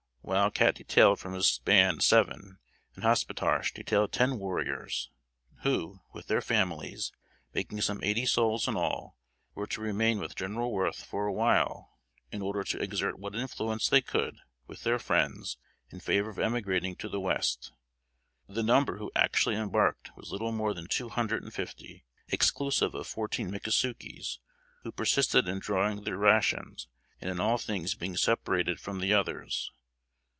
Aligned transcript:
Wild 0.23 0.53
Cat 0.53 0.75
detailed 0.75 1.19
from 1.19 1.33
his 1.33 1.59
band 1.65 2.03
seven, 2.03 2.59
and 2.93 3.03
Hospetarche 3.03 3.73
detailed 3.73 4.13
ten 4.13 4.37
warriors, 4.37 5.09
who, 5.63 5.99
with 6.13 6.27
their 6.27 6.41
families, 6.41 7.11
making 7.55 7.81
some 7.81 8.03
eighty 8.03 8.27
souls 8.27 8.67
in 8.67 8.77
all, 8.77 9.17
were 9.55 9.65
to 9.65 9.81
remain 9.81 10.19
with 10.19 10.35
General 10.35 10.71
Worth 10.71 11.03
for 11.03 11.25
a 11.25 11.33
while 11.33 11.97
in 12.31 12.41
order 12.41 12.63
to 12.63 12.79
exert 12.79 13.17
what 13.19 13.35
influence 13.35 13.89
they 13.89 13.99
could 13.99 14.37
with 14.67 14.83
their 14.83 14.99
friends 14.99 15.57
in 15.89 15.99
favor 15.99 16.29
of 16.29 16.39
emigrating 16.39 16.95
to 16.97 17.09
the 17.09 17.19
West. 17.19 17.73
The 18.47 18.63
number 18.63 18.99
who 18.99 19.11
actually 19.15 19.55
embarked 19.55 20.15
was 20.15 20.31
little 20.31 20.51
more 20.51 20.75
than 20.75 20.87
two 20.87 21.09
hundred 21.09 21.41
and 21.43 21.53
fifty, 21.53 22.05
exclusive 22.29 22.93
of 22.93 23.07
fourteen 23.07 23.49
Mickasukies, 23.49 24.37
who 24.83 24.91
persisted 24.91 25.47
in 25.47 25.57
drawing 25.59 26.03
their 26.03 26.15
rations, 26.15 26.87
and 27.19 27.29
in 27.29 27.39
all 27.39 27.57
things 27.57 27.95
being 27.95 28.15
separated 28.15 28.79
from 28.79 28.99
the 28.99 29.11
others. 29.13 29.71